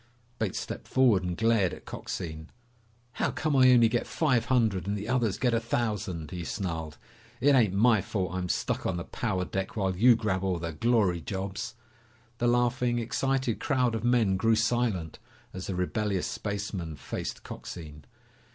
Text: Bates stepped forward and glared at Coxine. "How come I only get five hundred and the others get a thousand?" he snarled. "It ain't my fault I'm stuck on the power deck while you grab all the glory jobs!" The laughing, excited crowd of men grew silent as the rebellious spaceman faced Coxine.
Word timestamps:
Bates 0.39 0.59
stepped 0.59 0.87
forward 0.87 1.21
and 1.23 1.37
glared 1.37 1.75
at 1.75 1.85
Coxine. 1.85 2.47
"How 3.21 3.29
come 3.29 3.55
I 3.55 3.69
only 3.71 3.87
get 3.87 4.07
five 4.07 4.45
hundred 4.45 4.87
and 4.87 4.97
the 4.97 5.07
others 5.07 5.37
get 5.37 5.53
a 5.53 5.59
thousand?" 5.59 6.31
he 6.31 6.43
snarled. 6.43 6.97
"It 7.39 7.53
ain't 7.53 7.75
my 7.75 8.01
fault 8.01 8.33
I'm 8.33 8.49
stuck 8.49 8.87
on 8.87 8.97
the 8.97 9.03
power 9.03 9.45
deck 9.45 9.77
while 9.77 9.95
you 9.95 10.15
grab 10.15 10.43
all 10.43 10.57
the 10.57 10.71
glory 10.73 11.21
jobs!" 11.21 11.75
The 12.39 12.47
laughing, 12.47 12.97
excited 12.97 13.59
crowd 13.59 13.93
of 13.93 14.03
men 14.03 14.37
grew 14.37 14.55
silent 14.55 15.19
as 15.53 15.67
the 15.67 15.75
rebellious 15.75 16.25
spaceman 16.25 16.95
faced 16.95 17.43
Coxine. 17.43 18.05